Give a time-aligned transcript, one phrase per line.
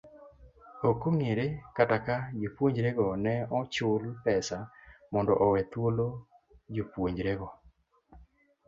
[0.89, 1.45] Ok ongere
[1.75, 4.57] kata ka jopunjorego ne ochul pesa
[5.11, 6.07] mondo owe thuolo
[6.73, 7.47] jopuonjrego.